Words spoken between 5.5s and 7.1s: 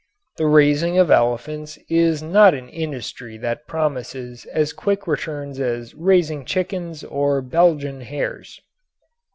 as raising chickens